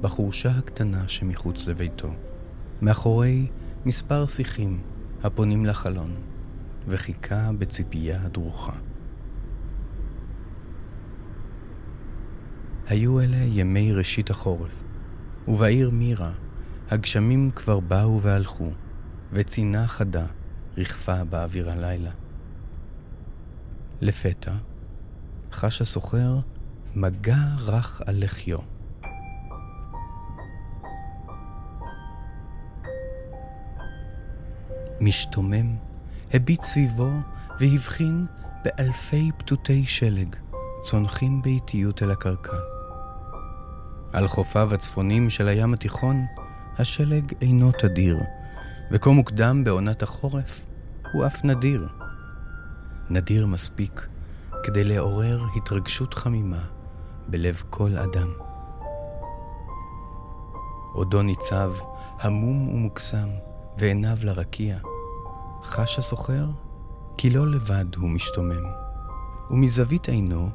בחורשה 0.00 0.50
הקטנה 0.50 1.08
שמחוץ 1.08 1.66
לביתו, 1.66 2.08
מאחורי 2.82 3.46
מספר 3.84 4.26
שיחים 4.26 4.82
הפונים 5.22 5.66
לחלון, 5.66 6.14
וחיכה 6.88 7.50
בציפייה 7.58 8.28
דרוכה. 8.28 8.72
היו 12.86 13.20
אלה 13.20 13.36
ימי 13.36 13.92
ראשית 13.92 14.30
החורף, 14.30 14.84
ובעיר 15.48 15.90
מירה 15.90 16.32
הגשמים 16.90 17.50
כבר 17.50 17.80
באו 17.80 18.22
והלכו, 18.22 18.70
וצינה 19.32 19.86
חדה 19.86 20.26
רכפה 20.76 21.24
באוויר 21.24 21.70
הלילה. 21.70 22.10
לפתע 24.00 24.52
חש 25.52 25.80
הסוחר 25.80 26.38
מגע 26.94 27.56
רך 27.58 28.02
על 28.06 28.24
לחיו. 28.24 28.58
משתומם, 35.00 35.76
הביט 36.34 36.62
סביבו 36.62 37.10
והבחין 37.60 38.26
באלפי 38.64 39.30
פתותי 39.38 39.86
שלג 39.86 40.36
צונחים 40.82 41.42
באיטיות 41.42 42.02
אל 42.02 42.10
הקרקע. 42.10 42.56
על 44.12 44.28
חופיו 44.28 44.74
הצפונים 44.74 45.30
של 45.30 45.48
הים 45.48 45.74
התיכון 45.74 46.24
השלג 46.78 47.32
אינו 47.40 47.72
תדיר, 47.72 48.16
וכה 48.90 49.10
מוקדם 49.10 49.64
בעונת 49.64 50.02
החורף 50.02 50.66
הוא 51.12 51.26
אף 51.26 51.44
נדיר. 51.44 51.88
נדיר 53.10 53.46
מספיק 53.46 54.08
כדי 54.62 54.84
לעורר 54.84 55.44
התרגשות 55.56 56.14
חמימה 56.14 56.64
בלב 57.28 57.62
כל 57.70 57.96
אדם. 57.96 58.32
עודו 60.92 61.22
ניצב, 61.22 61.72
המום 62.20 62.68
ומוקסם, 62.68 63.28
ועיניו 63.78 64.16
לרקיע. 64.22 64.78
חש 65.62 65.98
הסוחר 65.98 66.46
כי 67.16 67.30
לא 67.30 67.46
לבד 67.46 67.94
הוא 67.96 68.08
משתומם, 68.10 68.64
ומזווית 69.50 70.08
עינו 70.08 70.48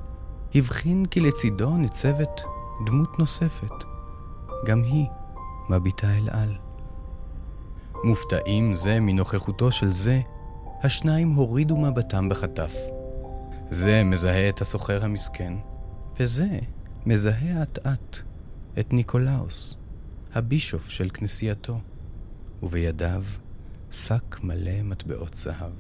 הבחין 0.56 1.06
כי 1.06 1.20
לצידו 1.20 1.78
ניצבת 1.78 2.42
דמות 2.86 3.20
נוספת, 3.20 3.84
גם 4.66 4.84
היא 4.84 5.06
מביטה 5.70 6.08
אל 6.18 6.30
על. 6.30 6.58
מופתעים 8.04 8.74
זה 8.74 9.00
מנוכחותו 9.00 9.72
של 9.72 9.92
זה, 9.92 10.22
השניים 10.84 11.34
הורידו 11.34 11.78
מבטם 11.78 12.30
בחטף. 12.30 12.76
זה 13.72 14.04
מזהה 14.04 14.50
את 14.50 14.62
הסוחר 14.62 15.04
המסכן, 15.04 15.54
וזה 16.20 16.60
מזהה 17.06 17.64
אט-אט 17.64 18.18
את 18.80 18.94
ניקולאוס, 18.94 19.78
הבישוף 20.34 20.90
של 20.90 21.10
כנסייתו, 21.10 21.80
ובידיו 22.64 23.24
שק 23.96 24.44
מלא 24.44 24.82
מטבעות 24.84 25.34
זהב. 25.34 25.74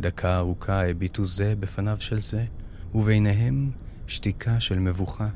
דקה 0.00 0.38
ארוכה 0.38 0.88
הביטו 0.90 1.24
זה 1.24 1.56
בפניו 1.56 2.00
של 2.00 2.20
זה, 2.20 2.44
וביניהם 2.94 3.70
שתיקה 4.06 4.60
של 4.60 4.78
מבוכה, 4.78 5.28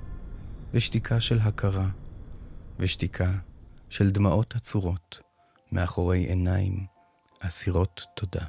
ושתיקה 0.74 1.20
של 1.20 1.38
הכרה, 1.40 1.88
ושתיקה 2.78 3.32
של 3.88 4.10
דמעות 4.10 4.54
עצורות 4.56 5.20
מאחורי 5.72 6.18
עיניים 6.18 6.86
אסירות 7.40 8.06
תודה. 8.14 8.44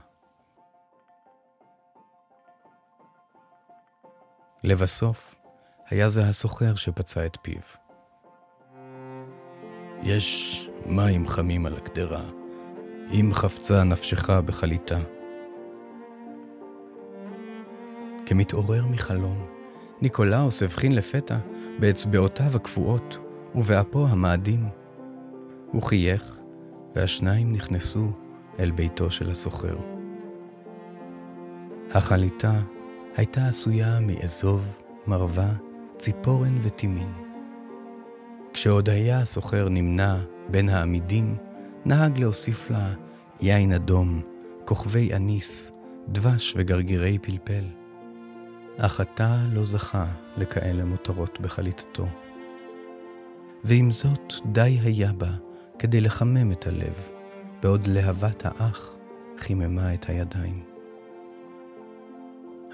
לבסוף, 4.64 5.36
היה 5.90 6.10
זה 6.10 6.28
הסוחר 6.28 6.76
שפצע 6.76 7.26
את 7.26 7.38
פיו. 7.42 7.62
יש 10.04 10.70
מים 10.88 11.28
חמים 11.28 11.66
על 11.66 11.76
הקדרה, 11.76 12.24
אם 13.12 13.30
חפצה 13.34 13.84
נפשך 13.84 14.30
בחליטה. 14.30 15.00
כמתעורר 18.26 18.86
מחלום, 18.86 19.46
ניקולאוס 20.02 20.64
הבחין 20.64 20.96
לפתע 20.96 21.38
באצבעותיו 21.80 22.56
הקפואות 22.56 23.18
ובאפו 23.56 24.08
המאדים. 24.08 24.68
הוא 25.72 25.84
חייך, 25.84 26.40
והשניים 26.96 27.54
נכנסו 27.54 28.08
אל 28.60 28.72
ביתו 28.72 29.12
של 29.12 29.32
הסוחר. 29.32 29.78
החליטה 31.92 32.62
הייתה 33.16 33.48
עשויה 33.48 34.00
מאזוב, 34.00 34.68
מרווה, 35.08 35.50
ציפורן 35.98 36.58
וטימין. 36.62 37.14
כשעוד 38.54 38.90
היה 38.90 39.20
הסוחר 39.20 39.70
נמנע 39.70 40.18
בין 40.50 40.70
העמידים, 40.70 41.38
נהג 41.86 42.20
להוסיף 42.20 42.70
לה 42.70 42.94
יין 43.42 43.74
אדום, 43.74 44.22
כוכבי 44.66 45.14
אניס, 45.14 45.72
דבש 46.10 46.54
וגרגירי 46.58 47.18
פלפל. 47.22 47.64
אך 48.78 49.00
עתה 49.00 49.38
לא 49.52 49.64
זכה 49.64 50.06
לכאלה 50.38 50.86
מותרות 50.86 51.42
בחליטתו. 51.42 52.06
ועם 53.64 53.92
זאת 53.92 54.34
די 54.46 54.80
היה 54.84 55.14
בה 55.14 55.32
כדי 55.80 56.02
לחמם 56.02 56.52
את 56.52 56.68
הלב, 56.68 57.10
בעוד 57.62 57.88
להבת 57.88 58.44
האח 58.46 58.96
חיממה 59.40 59.94
את 59.94 60.10
הידיים. 60.10 60.64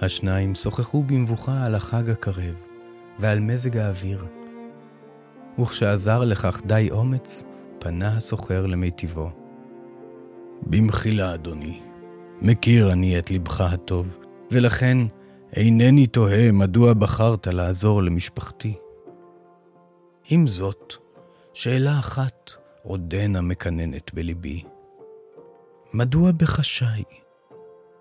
השניים 0.01 0.55
שוחחו 0.55 1.03
במבוכה 1.03 1.65
על 1.65 1.75
החג 1.75 2.09
הקרב 2.09 2.55
ועל 3.19 3.39
מזג 3.39 3.77
האוויר. 3.77 4.25
וכשעזר 5.59 6.19
לכך 6.19 6.61
די 6.65 6.89
אומץ, 6.91 7.45
פנה 7.83 8.17
הסוחר 8.17 8.65
למיטיבו. 8.65 9.29
במחילה, 10.61 11.33
אדוני, 11.33 11.81
מכיר 12.41 12.91
אני 12.91 13.19
את 13.19 13.31
לבך 13.31 13.61
הטוב, 13.61 14.17
ולכן 14.51 14.97
אינני 15.55 16.07
תוהה 16.07 16.51
מדוע 16.51 16.93
בחרת 16.93 17.47
לעזור 17.47 18.03
למשפחתי. 18.03 18.73
עם 20.29 20.47
זאת, 20.47 20.93
שאלה 21.53 21.99
אחת 21.99 22.51
עודנה 22.83 23.41
מקננת 23.41 24.13
בליבי. 24.13 24.63
מדוע 25.93 26.31
בחשאי? 26.31 27.03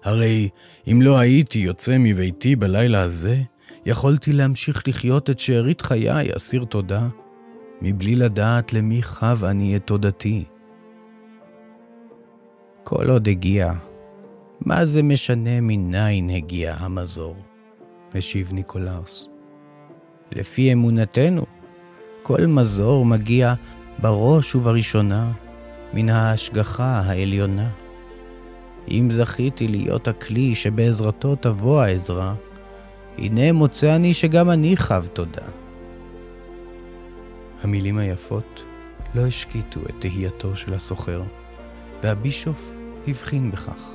הרי 0.05 0.49
אם 0.87 1.03
לא 1.03 1.19
הייתי 1.19 1.59
יוצא 1.59 1.97
מביתי 1.99 2.57
בלילה 2.57 3.03
הזה, 3.03 3.43
יכולתי 3.87 4.33
להמשיך 4.33 4.89
לחיות 4.89 5.31
את 5.31 5.39
שארית 5.39 5.81
חיי 5.81 6.37
אסיר 6.37 6.65
תודה, 6.65 7.09
מבלי 7.85 8.17
לדעת 8.17 8.73
למי 8.73 9.03
חב 9.03 9.45
אני 9.45 9.77
את 9.77 9.87
תודתי. 9.87 10.45
כל 12.85 13.11
עוד 13.11 13.29
הגיע, 13.29 13.73
מה 14.61 14.87
זה 14.87 15.03
משנה 15.03 15.61
מניין 15.61 16.31
הגיע 16.31 16.75
המזור? 16.79 17.37
השיב 18.15 18.53
ניקולאוס. 18.53 19.29
לפי 20.37 20.73
אמונתנו, 20.73 21.47
כל 22.23 22.47
מזור 22.47 23.07
מגיע 23.07 23.55
בראש 23.99 24.55
ובראשונה 24.55 25.33
מן 25.95 26.09
ההשגחה 26.09 27.01
העליונה. 27.05 27.71
אם 28.89 29.09
זכיתי 29.11 29.69
להיות 29.69 30.09
הכלי 30.09 30.55
שבעזרתו 30.55 31.37
תבוא 31.37 31.83
העזרה, 31.83 32.35
הנה 33.19 33.53
מוצא 33.53 33.97
אני 33.97 34.15
שגם 34.15 34.51
אני 34.51 34.77
חב 34.77 35.07
תודה. 35.13 35.62
המילים 37.63 37.99
היפות 37.99 38.65
לא 39.15 39.27
השקיטו 39.27 39.81
את 39.81 39.95
תהייתו 39.99 40.57
של 40.57 40.75
הסוחר, 40.75 41.23
והבישוף 42.03 42.73
הבחין 43.09 43.51
בכך. 43.51 43.91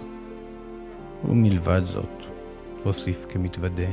ומלבד 1.30 1.82
זאת, 1.86 2.26
הוסיף 2.84 3.26
כמתוודה, 3.30 3.90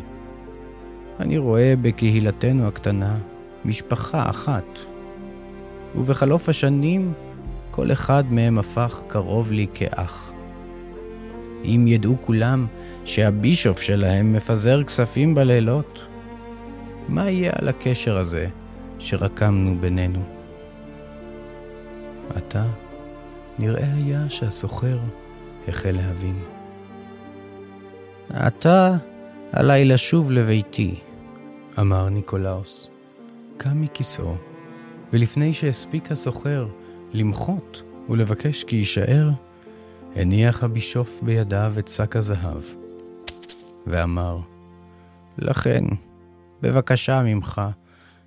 אני 1.21 1.39
רואה 1.39 1.75
בקהילתנו 1.83 2.69
הקטנה 2.69 3.19
משפחה 3.65 4.31
אחת, 4.31 4.79
ובחלוף 5.97 6.49
השנים 6.49 7.13
כל 7.71 7.93
אחד 7.93 8.25
מהם 8.31 8.59
הפך 8.59 9.05
קרוב 9.09 9.53
לי 9.53 9.67
כאח. 9.75 10.33
אם 11.65 11.85
ידעו 11.89 12.17
כולם 12.21 12.67
שהבישוף 13.05 13.81
שלהם 13.81 14.33
מפזר 14.33 14.85
כספים 14.85 15.35
בלילות, 15.35 16.07
מה 17.09 17.31
יהיה 17.31 17.53
על 17.59 17.69
הקשר 17.69 18.17
הזה 18.17 18.49
שרקמנו 18.99 19.77
בינינו? 19.81 20.23
עתה 22.35 22.65
נראה 23.59 23.95
היה 23.95 24.31
שהסוחר 24.31 24.99
החל 25.69 25.93
להבין. 25.93 26.39
עתה 28.31 28.97
עליי 29.53 29.85
לשוב 29.85 30.31
לביתי, 30.31 30.95
אמר 31.79 32.09
ניקולאוס. 32.09 32.89
קם 33.57 33.81
מכיסאו, 33.81 34.35
ולפני 35.13 35.53
שהספיק 35.53 36.13
הסוחר 36.13 36.67
למחות 37.13 37.83
ולבקש 38.09 38.65
כי 38.65 38.77
יישאר, 38.77 39.31
הניח 40.17 40.65
הבישוף 40.65 41.21
בידיו 41.23 41.75
את 41.79 41.89
שק 41.89 42.17
הזהב, 42.17 42.63
ואמר, 43.87 44.39
לכן, 45.39 45.85
בבקשה 46.63 47.23
ממך, 47.23 47.61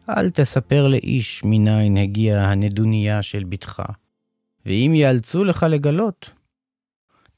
אל 0.10 0.30
תספר 0.30 0.88
לאיש 0.88 1.42
מניין 1.46 1.98
הגיעה 1.98 2.52
הנדוניה 2.52 3.22
של 3.22 3.44
בתך, 3.44 3.82
ואם 4.66 4.92
יאלצו 4.96 5.44
לך 5.44 5.66
לגלות, 5.70 6.30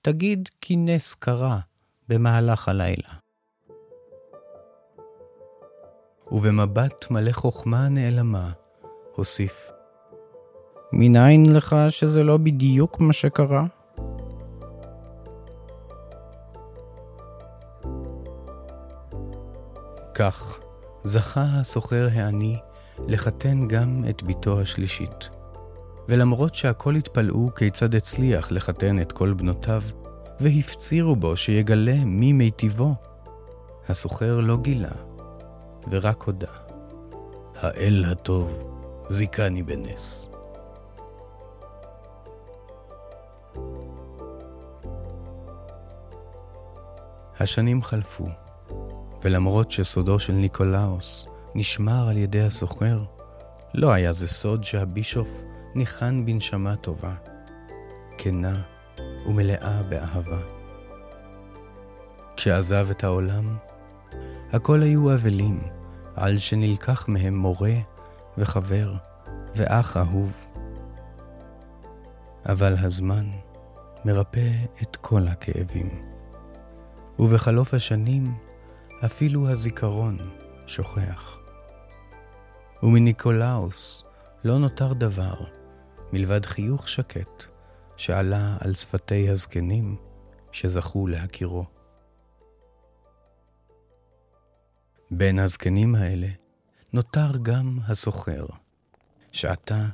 תגיד 0.01 0.49
כי 0.61 0.75
נס 0.75 1.13
קרה 1.13 1.59
במהלך 2.09 2.69
הלילה. 2.69 3.09
ובמבט 6.31 7.11
מלא 7.11 7.31
חוכמה 7.31 7.89
נעלמה, 7.89 8.51
הוסיף. 9.15 9.71
מניין 10.93 11.45
לך 11.55 11.75
שזה 11.89 12.23
לא 12.23 12.37
בדיוק 12.37 12.99
מה 12.99 13.13
שקרה? 13.13 13.65
כך 20.13 20.59
זכה 21.03 21.45
הסוחר 21.53 22.07
העני 22.13 22.57
לחתן 23.07 23.67
גם 23.67 24.05
את 24.09 24.23
בתו 24.23 24.61
השלישית. 24.61 25.29
ולמרות 26.09 26.55
שהכל 26.55 26.95
התפלאו 26.95 27.55
כיצד 27.55 27.95
הצליח 27.95 28.51
לחתן 28.51 29.01
את 29.01 29.11
כל 29.11 29.33
בנותיו, 29.33 29.81
והפצירו 30.39 31.15
בו 31.15 31.37
שיגלה 31.37 31.95
מי 32.05 32.33
מיטיבו, 32.33 32.95
הסוחר 33.89 34.39
לא 34.39 34.57
גילה, 34.57 34.91
ורק 35.91 36.23
הודה. 36.23 36.51
האל 37.55 38.05
הטוב 38.07 38.51
זיכני 39.09 39.63
בנס. 39.63 40.29
השנים 47.39 47.83
חלפו, 47.83 48.25
ולמרות 49.23 49.71
שסודו 49.71 50.19
של 50.19 50.33
ניקולאוס 50.33 51.27
נשמר 51.55 52.09
על 52.09 52.17
ידי 52.17 52.41
הסוחר, 52.41 53.03
לא 53.73 53.91
היה 53.91 54.11
זה 54.11 54.27
סוד 54.27 54.63
שהבישוף 54.63 55.43
ניחן 55.75 56.25
בנשמה 56.25 56.75
טובה, 56.75 57.13
כנה 58.17 58.61
ומלאה 59.25 59.83
באהבה. 59.83 60.39
כשעזב 62.35 62.87
את 62.91 63.03
העולם, 63.03 63.57
הכל 64.51 64.81
היו 64.81 65.13
אבלים 65.13 65.59
על 66.15 66.37
שנלקח 66.37 67.05
מהם 67.07 67.37
מורה 67.37 67.75
וחבר 68.37 68.93
ואח 69.55 69.97
אהוב. 69.97 70.31
אבל 72.45 72.75
הזמן 72.77 73.25
מרפא 74.05 74.49
את 74.81 74.95
כל 74.95 75.27
הכאבים. 75.27 75.89
ובחלוף 77.19 77.73
השנים 77.73 78.23
אפילו 79.05 79.49
הזיכרון 79.49 80.17
שוכח. 80.67 81.37
ומניקולאוס 82.83 84.05
לא 84.43 84.57
נותר 84.57 84.93
דבר 84.93 85.35
מלבד 86.13 86.45
חיוך 86.45 86.89
שקט 86.89 87.43
שעלה 87.97 88.57
על 88.59 88.73
שפתי 88.73 89.29
הזקנים 89.29 89.95
שזכו 90.51 91.07
להכירו. 91.07 91.65
בין 95.11 95.39
הזקנים 95.39 95.95
האלה 95.95 96.27
נותר 96.93 97.37
גם 97.41 97.79
הסוחר, 97.87 98.45
שעתה 99.31 99.85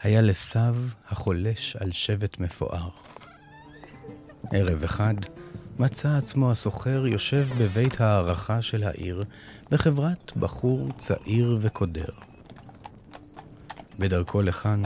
היה 0.00 0.22
לסב 0.22 0.76
החולש 1.08 1.76
על 1.76 1.92
שבט 1.92 2.38
מפואר. 2.38 2.88
ערב 4.52 4.84
אחד 4.84 5.14
מצא 5.78 6.16
עצמו 6.16 6.50
הסוחר 6.50 7.06
יושב 7.06 7.48
בבית 7.58 8.00
הערכה 8.00 8.62
של 8.62 8.82
העיר 8.82 9.22
בחברת 9.70 10.32
בחור 10.36 10.88
צעיר 10.98 11.58
וקודר. 11.60 12.08
בדרכו 13.98 14.42
לכאן 14.42 14.82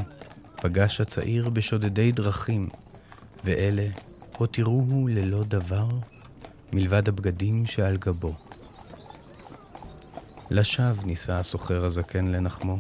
פגש 0.57 1.01
הצעיר 1.01 1.49
בשודדי 1.49 2.12
דרכים, 2.12 2.68
ואלה 3.44 3.88
הותירוהו 4.38 5.09
ללא 5.09 5.44
דבר 5.44 5.88
מלבד 6.72 7.09
הבגדים 7.09 7.66
שעל 7.66 7.96
גבו. 7.96 8.35
לשווא 10.51 11.05
ניסה 11.05 11.38
הסוחר 11.38 11.85
הזקן 11.85 12.27
לנחמו, 12.27 12.79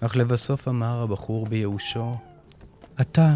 אך 0.00 0.16
לבסוף 0.16 0.68
אמר 0.68 1.02
הבחור 1.02 1.46
בייאושו, 1.46 2.16
עתה 2.96 3.34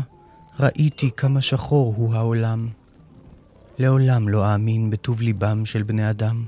ראיתי 0.61 1.11
כמה 1.17 1.41
שחור 1.41 1.95
הוא 1.97 2.15
העולם. 2.15 2.69
לעולם 3.79 4.29
לא 4.29 4.53
אאמין 4.53 4.91
בטוב 4.91 5.21
ליבם 5.21 5.65
של 5.65 5.83
בני 5.83 6.11
אדם. 6.11 6.45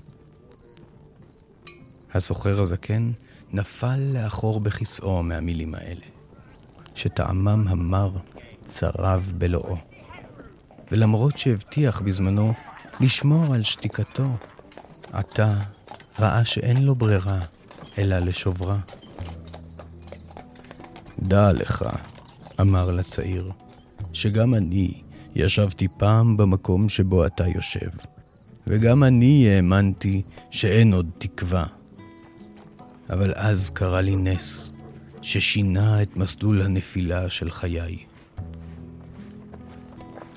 הסוחר 2.14 2.60
הזקן 2.60 3.12
נפל 3.52 3.96
לאחור 3.98 4.60
בכיסאו 4.60 5.22
מהמילים 5.22 5.74
האלה, 5.74 6.04
שטעמם 6.94 7.68
המר 7.68 8.10
צרב 8.66 9.32
בלואו. 9.38 9.76
ולמרות 10.90 11.38
שהבטיח 11.38 12.00
בזמנו 12.00 12.52
לשמור 13.00 13.54
על 13.54 13.62
שתיקתו, 13.62 14.26
עתה 15.12 15.54
ראה 16.18 16.44
שאין 16.44 16.82
לו 16.82 16.94
ברירה 16.94 17.40
אלא 17.98 18.18
לשוברה. 18.18 18.78
דע 21.18 21.52
לך, 21.52 21.84
אמר 22.60 22.90
לצעיר, 22.90 23.50
שגם 24.12 24.54
אני 24.54 25.02
ישבתי 25.38 25.88
פעם 25.96 26.36
במקום 26.36 26.88
שבו 26.88 27.26
אתה 27.26 27.46
יושב, 27.46 27.90
וגם 28.66 29.04
אני 29.04 29.48
האמנתי 29.48 30.22
שאין 30.50 30.92
עוד 30.92 31.10
תקווה. 31.18 31.66
אבל 33.10 33.32
אז 33.36 33.70
קרה 33.70 34.00
לי 34.00 34.16
נס, 34.16 34.72
ששינה 35.22 36.02
את 36.02 36.16
מסלול 36.16 36.62
הנפילה 36.62 37.30
של 37.30 37.50
חיי. 37.50 37.96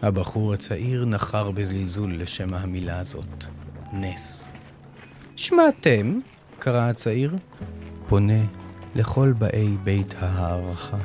הבחור 0.02 0.54
הצעיר 0.54 1.06
נחר 1.06 1.52
בזלזול 1.52 2.22
לשם 2.22 2.54
המילה 2.54 3.00
הזאת, 3.00 3.46
נס. 3.94 4.54
שמעתם? 5.36 6.20
קרא 6.60 6.90
הצעיר, 6.90 7.36
פונה 8.08 8.44
לכל 8.96 9.34
באי 9.38 9.78
בית 9.84 10.16
ההערכה. 10.20 10.98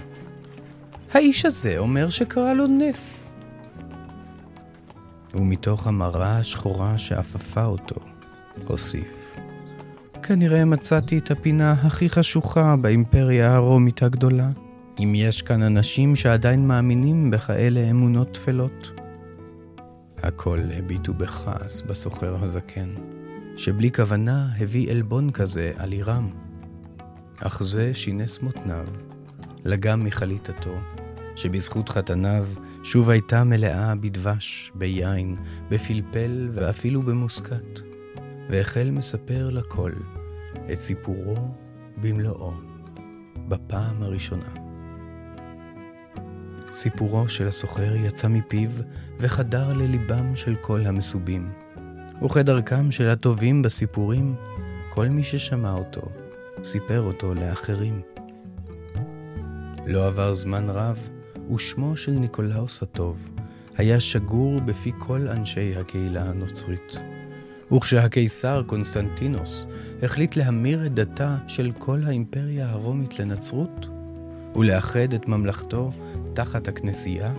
האיש 1.13 1.45
הזה 1.45 1.79
אומר 1.79 2.11
שקרה 2.11 2.55
לו 2.55 2.67
נס. 2.67 3.34
ומתוך 5.35 5.87
המראה 5.87 6.37
השחורה 6.37 6.99
שאפפה 6.99 7.64
אותו, 7.64 8.01
הוסיף. 8.66 9.37
כנראה 10.23 10.64
מצאתי 10.64 11.18
את 11.18 11.31
הפינה 11.31 11.73
הכי 11.73 12.09
חשוכה 12.09 12.77
באימפריה 12.77 13.55
הרומית 13.55 14.03
הגדולה. 14.03 14.51
אם 14.99 15.12
יש 15.16 15.42
כאן 15.42 15.62
אנשים 15.62 16.16
שעדיין 16.16 16.68
מאמינים 16.68 17.31
בכאלה 17.31 17.90
אמונות 17.90 18.33
טפלות. 18.33 19.01
הכל 20.23 20.59
הביטו 20.79 21.14
בכעס 21.14 21.83
בסוחר 21.83 22.37
הזקן, 22.42 22.88
שבלי 23.57 23.92
כוונה 23.92 24.49
הביא 24.59 24.90
עלבון 24.90 25.31
כזה 25.31 25.73
על 25.77 25.92
עירם. 25.92 26.31
אך 27.40 27.62
זה 27.62 27.94
שינס 27.94 28.40
מותניו, 28.42 28.87
לגם 29.64 30.05
מחליטתו, 30.05 30.75
שבזכות 31.37 31.88
חתניו 31.88 32.47
שוב 32.85 33.11
הייתה 33.11 33.44
מלאה 33.44 33.94
בדבש, 33.94 34.73
ביין, 34.75 35.37
בפלפל 35.70 36.49
ואפילו 36.53 37.03
במוסקת, 37.03 37.81
והחל 38.51 38.90
מספר 38.90 39.51
לכל 39.51 39.92
את 40.73 40.81
סיפורו 40.81 41.35
במלואו, 42.03 42.53
בפעם 43.49 44.03
הראשונה. 44.03 44.49
סיפורו 46.73 47.29
של 47.29 47.49
הסוחר 47.49 47.94
יצא 47.97 48.29
מפיו 48.29 48.70
וחדר 49.20 49.73
לליבם 49.73 50.37
של 50.37 50.57
כל 50.57 50.81
המסובים. 50.81 51.53
וכדרכם 52.25 52.90
של 52.90 53.09
הטובים 53.09 53.62
בסיפורים, 53.62 54.35
כל 54.90 55.09
מי 55.09 55.23
ששמע 55.23 55.73
אותו, 55.73 56.03
סיפר 56.64 57.01
אותו 57.01 57.35
לאחרים. 57.35 58.01
לא 59.87 60.07
עבר 60.07 60.35
זמן 60.35 60.70
רב, 60.70 61.09
ושמו 61.55 61.97
של 61.97 62.13
ניקולאוס 62.13 62.83
הטוב 62.83 63.31
היה 63.77 64.01
שגור 64.01 64.61
בפי 64.61 64.93
כל 64.99 65.29
אנשי 65.29 65.77
הקהילה 65.77 66.25
הנוצרית. 66.25 66.97
וכשהקיסר 67.73 68.63
קונסטנטינוס 68.67 69.67
החליט 70.03 70.37
להמיר 70.37 70.87
את 70.87 70.95
דתה 70.95 71.37
של 71.47 71.73
כל 71.79 72.01
האימפריה 72.07 72.71
הרומית 72.71 73.19
לנצרות, 73.19 73.89
ולאחד 74.57 75.15
את 75.15 75.29
ממלכתו 75.29 75.93
תחת 76.35 76.69
הכנסייה, 76.69 77.33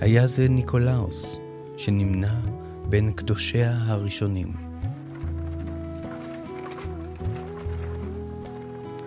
היה 0.00 0.26
זה 0.26 0.48
ניקולאוס 0.48 1.38
שנמנה 1.76 2.40
בין 2.88 3.12
קדושיה 3.12 3.78
הראשונים. 3.86 4.52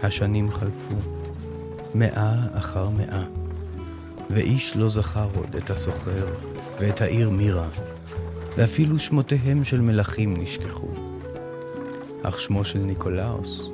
השנים 0.04 0.52
חלפו, 0.52 0.96
מאה 1.96 2.58
אחר 2.58 2.90
מאה. 2.90 3.24
ואיש 4.36 4.76
לא 4.76 4.88
זכר 4.90 5.30
עוד 5.36 5.56
את 5.56 5.70
הסוחר 5.70 6.26
ואת 6.80 7.02
העיר 7.02 7.30
מירה, 7.30 7.70
ואפילו 8.58 9.00
שמותיהם 9.00 9.64
של 9.64 9.82
מלכים 9.82 10.34
נשכחו. 10.38 10.88
אך 12.24 12.40
שמו 12.40 12.64
של 12.64 12.80
ניקולאוס 12.80 13.70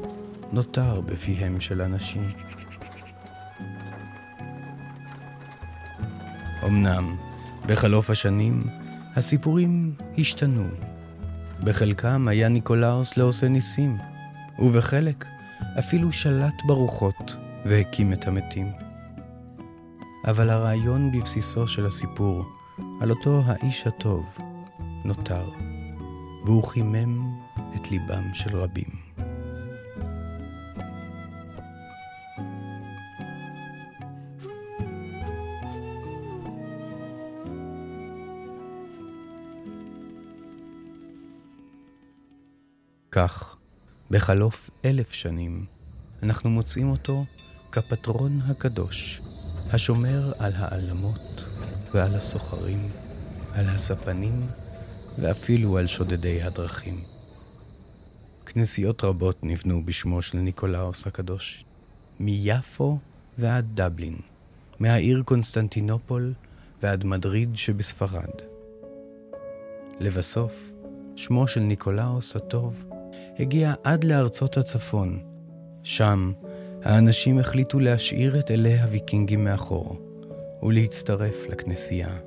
נותר 0.51 1.01
בפיהם 1.01 1.61
של 1.61 1.81
אנשים. 1.81 2.27
אמנם, 6.65 7.15
בחלוף 7.65 8.09
השנים, 8.09 8.63
הסיפורים 9.15 9.95
השתנו. 10.17 10.67
בחלקם 11.63 12.27
היה 12.27 12.49
ניקולאוס 12.49 13.17
לעושה 13.17 13.47
ניסים, 13.47 13.97
ובחלק 14.59 15.25
אפילו 15.79 16.13
שלט 16.13 16.61
ברוחות 16.65 17.35
והקים 17.65 18.13
את 18.13 18.27
המתים. 18.27 18.80
אבל 20.25 20.49
הרעיון 20.49 21.11
בבסיסו 21.11 21.67
של 21.67 21.85
הסיפור, 21.85 22.43
על 23.01 23.09
אותו 23.09 23.41
האיש 23.45 23.87
הטוב, 23.87 24.37
נותר, 25.05 25.49
והוא 26.45 26.63
חימם 26.63 27.37
את 27.75 27.91
ליבם 27.91 28.33
של 28.33 28.57
רבים. 28.57 29.11
כך, 43.11 43.55
בחלוף 44.11 44.69
אלף 44.85 45.11
שנים, 45.11 45.65
אנחנו 46.23 46.49
מוצאים 46.49 46.89
אותו 46.89 47.25
כפטרון 47.71 48.41
הקדוש, 48.41 49.21
השומר 49.73 50.31
על 50.39 50.51
העלמות 50.55 51.45
ועל 51.93 52.15
הסוחרים, 52.15 52.89
על 53.53 53.65
הספנים 53.69 54.47
ואפילו 55.19 55.77
על 55.77 55.87
שודדי 55.87 56.41
הדרכים. 56.41 57.03
כנסיות 58.45 59.03
רבות 59.03 59.43
נבנו 59.43 59.85
בשמו 59.85 60.21
של 60.21 60.37
ניקולאוס 60.37 61.07
הקדוש, 61.07 61.65
מיפו 62.19 62.97
ועד 63.37 63.65
דבלין, 63.73 64.15
מהעיר 64.79 65.21
קונסטנטינופול 65.25 66.33
ועד 66.83 67.05
מדריד 67.05 67.49
שבספרד. 67.55 68.31
לבסוף, 69.99 70.71
שמו 71.15 71.47
של 71.47 71.61
ניקולאוס 71.61 72.35
הטוב 72.35 72.85
הגיע 73.39 73.73
עד 73.83 74.03
לארצות 74.03 74.57
הצפון. 74.57 75.19
שם, 75.83 76.31
האנשים 76.83 77.39
החליטו 77.39 77.79
להשאיר 77.79 78.39
את 78.39 78.51
אלי 78.51 78.79
הוויקינגים 78.79 79.43
מאחור, 79.43 79.95
ולהצטרף 80.63 81.47
לכנסייה. 81.49 82.17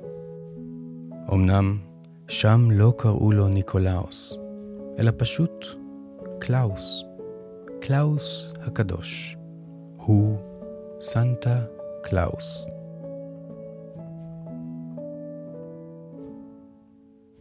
אמנם, 1.33 1.77
שם 2.27 2.67
לא 2.71 2.93
קראו 2.97 3.31
לו 3.31 3.47
ניקולאוס, 3.47 4.37
אלא 4.99 5.11
פשוט 5.17 5.65
קלאוס. 6.39 7.03
קלאוס 7.81 8.53
הקדוש. 8.61 9.37
הוא 9.97 10.37
סנטה 10.99 11.59
קלאוס. 12.03 12.67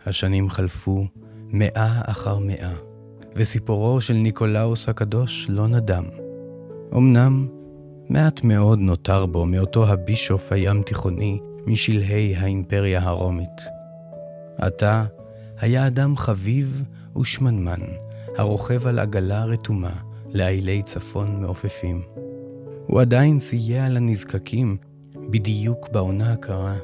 השנים 0.07 0.51
חלפו 0.51 1.05
מאה 1.49 2.01
אחר 2.07 2.39
מאה. 2.39 2.75
וסיפורו 3.37 4.01
של 4.01 4.15
ניקולאוס 4.15 4.89
הקדוש 4.89 5.47
לא 5.51 5.69
נדם. 5.69 6.24
אמנם, 6.97 7.49
מעט 8.09 8.45
מאוד 8.45 8.79
נותר 8.79 9.27
בו 9.27 9.47
מאותו 9.47 9.87
הבישוף 9.89 10.53
הים 10.53 10.83
תיכוני 10.83 11.41
משלהי 11.67 12.37
האימפריה 12.37 13.03
הרומית. 13.03 13.63
עתה 14.59 15.05
היה 15.59 15.87
אדם 15.87 16.17
חביב 16.17 16.83
ושמנמן, 17.21 17.81
הרוכב 18.37 18.87
על 18.87 18.99
עגלה 18.99 19.45
רתומה 19.45 19.93
לאילי 20.35 20.83
צפון 20.83 21.41
מעופפים. 21.41 22.03
הוא 22.87 23.01
עדיין 23.01 23.39
סייע 23.39 23.89
לנזקקים 23.89 24.77
בדיוק 25.31 25.89
בעונה 25.89 26.33
הקרה, 26.33 26.77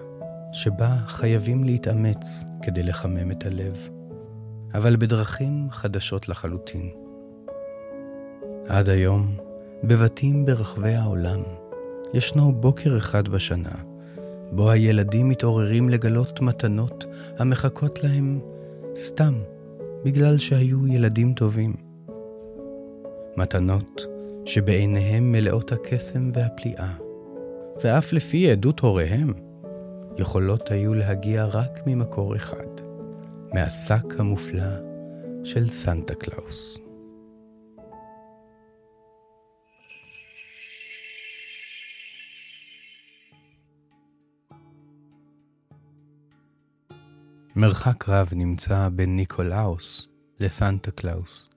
שבה 0.52 0.96
חייבים 1.06 1.64
להתאמץ 1.64 2.44
כדי 2.62 2.82
לחמם 2.82 3.30
את 3.30 3.46
הלב. 3.46 3.88
אבל 4.74 4.96
בדרכים 4.96 5.68
חדשות 5.70 6.28
לחלוטין. 6.28 6.90
עד 8.68 8.88
היום, 8.88 9.36
בבתים 9.84 10.46
ברחבי 10.46 10.94
העולם, 10.94 11.40
ישנו 12.14 12.52
בוקר 12.52 12.98
אחד 12.98 13.28
בשנה, 13.28 13.74
בו 14.52 14.70
הילדים 14.70 15.28
מתעוררים 15.28 15.88
לגלות 15.88 16.40
מתנות 16.40 17.06
המחכות 17.38 18.04
להם 18.04 18.40
סתם, 18.96 19.34
בגלל 20.04 20.38
שהיו 20.38 20.86
ילדים 20.86 21.34
טובים. 21.34 21.74
מתנות 23.36 24.06
שבעיניהם 24.44 25.32
מלאות 25.32 25.72
הקסם 25.72 26.30
והפליאה, 26.34 26.92
ואף 27.84 28.12
לפי 28.12 28.50
עדות 28.50 28.80
הוריהם, 28.80 29.32
יכולות 30.18 30.70
היו 30.70 30.94
להגיע 30.94 31.44
רק 31.44 31.80
ממקור 31.86 32.36
אחד. 32.36 32.66
מהשק 33.54 34.20
המופלא 34.20 34.72
של 35.44 35.68
סנטה 35.68 36.14
קלאוס. 36.14 36.89
מרחק 47.56 48.08
רב 48.08 48.28
נמצא 48.32 48.88
בין 48.88 49.16
ניקולאוס 49.16 50.08
לסנטה 50.40 50.90
קלאוס, 50.90 51.48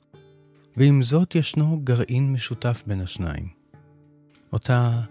ועם 0.78 1.04
זאת 1.04 1.36
ישנו 1.36 1.82
גרעין 1.84 2.34
משותף 2.34 2.84
בין 2.88 3.02
השניים. 3.02 3.48
אותה 4.54 5.02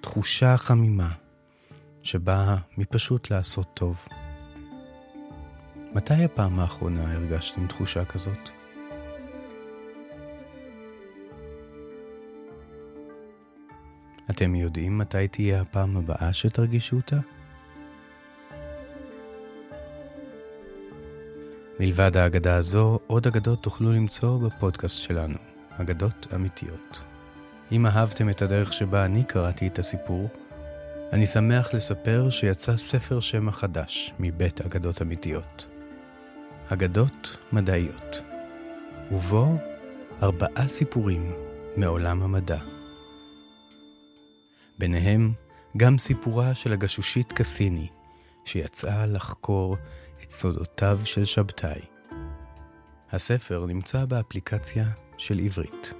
תחושה 0.00 0.56
חמימה 0.56 1.12
שבאה 2.02 2.56
מפשוט 2.78 3.30
לעשות 3.30 3.66
טוב. 3.74 3.96
מתי 5.94 6.24
הפעם 6.24 6.58
האחרונה 6.58 7.12
הרגשתם 7.12 7.66
תחושה 7.66 8.04
כזאת? 8.04 8.50
אתם 14.30 14.54
יודעים 14.54 14.98
מתי 14.98 15.28
תהיה 15.28 15.60
הפעם 15.60 15.96
הבאה 15.96 16.32
שתרגישו 16.32 16.96
אותה? 16.96 17.18
מלבד 21.82 22.16
האגדה 22.16 22.56
הזו, 22.56 22.98
עוד 23.06 23.26
אגדות 23.26 23.62
תוכלו 23.62 23.92
למצוא 23.92 24.38
בפודקאסט 24.38 25.02
שלנו, 25.02 25.38
אגדות 25.80 26.26
אמיתיות. 26.34 27.02
אם 27.72 27.86
אהבתם 27.86 28.30
את 28.30 28.42
הדרך 28.42 28.72
שבה 28.72 29.04
אני 29.04 29.24
קראתי 29.24 29.66
את 29.66 29.78
הסיפור, 29.78 30.28
אני 31.12 31.26
שמח 31.26 31.74
לספר 31.74 32.30
שיצא 32.30 32.76
ספר 32.76 33.20
שם 33.20 33.48
החדש 33.48 34.12
מבית 34.18 34.60
אגדות 34.60 35.02
אמיתיות. 35.02 35.66
אגדות 36.68 37.36
מדעיות, 37.52 38.20
ובו 39.10 39.56
ארבעה 40.22 40.68
סיפורים 40.68 41.32
מעולם 41.76 42.22
המדע. 42.22 42.58
ביניהם 44.78 45.32
גם 45.76 45.98
סיפורה 45.98 46.54
של 46.54 46.72
הגשושית 46.72 47.32
קסיני, 47.32 47.88
שיצאה 48.44 49.06
לחקור 49.06 49.76
את 50.22 50.30
סודותיו 50.30 50.98
של 51.04 51.24
שבתאי. 51.24 51.80
הספר 53.12 53.66
נמצא 53.66 54.04
באפליקציה 54.04 54.84
של 55.18 55.38
עברית. 55.38 55.92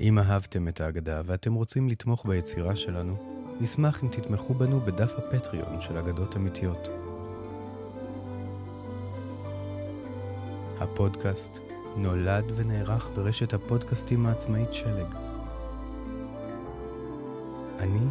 אם 0.00 0.18
אהבתם 0.18 0.68
את 0.68 0.80
ההגדה 0.80 1.22
ואתם 1.26 1.54
רוצים 1.54 1.88
לתמוך 1.88 2.26
ביצירה 2.26 2.76
שלנו, 2.76 3.44
נשמח 3.60 4.02
אם 4.02 4.08
תתמכו 4.08 4.54
בנו 4.54 4.80
בדף 4.80 5.12
הפטריון 5.18 5.80
של 5.80 5.96
אגדות 5.96 6.36
אמיתיות. 6.36 6.88
הפודקאסט 10.80 11.58
נולד 11.96 12.52
ונערך 12.56 13.08
ברשת 13.14 13.54
הפודקאסטים 13.54 14.26
העצמאית 14.26 14.74
שלג. 14.74 15.14
אני 17.78 18.06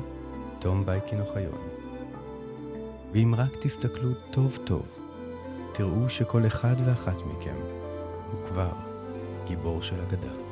תום 0.59 0.85
בייקין 0.85 1.21
אוחיון. 1.21 1.72
ואם 3.13 3.35
רק 3.37 3.55
תסתכלו 3.59 4.09
טוב 4.31 4.57
טוב, 4.63 4.85
תראו 5.73 6.09
שכל 6.09 6.47
אחד 6.47 6.75
ואחת 6.85 7.17
מכם 7.17 7.55
הוא 8.31 8.47
כבר 8.49 8.71
גיבור 9.47 9.81
של 9.81 10.01
אגדה. 10.01 10.42